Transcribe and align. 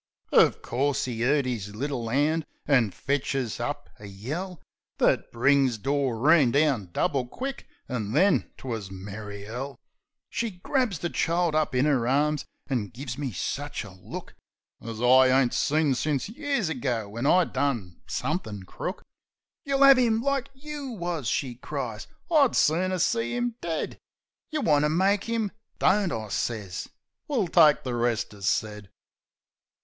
Uv 0.33 0.63
course, 0.63 1.07
'e 1.07 1.23
'urt 1.23 1.45
'is 1.45 1.75
little 1.75 2.09
'and, 2.09 2.43
an' 2.65 2.89
fetches 2.89 3.59
out 3.59 3.87
a 3.99 4.07
yell 4.07 4.59
That 4.97 5.31
brings 5.31 5.77
Doreen 5.77 6.49
down 6.49 6.89
double 6.91 7.27
quick. 7.27 7.67
An' 7.87 8.13
then 8.13 8.51
'twus 8.57 8.89
merry 8.89 9.45
'ell. 9.45 9.79
She 10.27 10.49
grabs 10.49 10.97
the 10.97 11.11
kid 11.11 11.53
up 11.53 11.75
in 11.75 11.85
'er 11.85 12.07
arms, 12.07 12.45
an' 12.65 12.87
gives 12.87 13.19
me 13.19 13.31
sich 13.31 13.83
a 13.83 13.91
look 13.91 14.33
As 14.81 14.99
I 14.99 15.27
ain't 15.27 15.53
seen 15.53 15.93
since 15.93 16.27
years 16.27 16.67
ago, 16.67 17.07
when 17.07 17.27
I 17.27 17.43
done 17.43 18.01
somethin' 18.07 18.63
crook. 18.63 19.03
"You'll 19.65 19.83
'ave 19.83 20.03
'im 20.03 20.23
like 20.23 20.49
you 20.55 20.93
wus!" 20.93 21.27
she 21.27 21.53
cries. 21.53 22.07
I'd 22.31 22.55
sooner 22.55 22.97
see 22.97 23.35
'im 23.35 23.53
dead! 23.61 23.99
You 24.49 24.61
want 24.61 24.83
to 24.83 24.89
make 24.89 25.29
'im..." 25.29 25.51
"Don't," 25.77 26.11
I 26.11 26.29
sez. 26.29 26.89
"We'll 27.27 27.47
take 27.47 27.83
the 27.83 27.93
rest 27.93 28.33
as 28.33 28.49
said." 28.49 28.89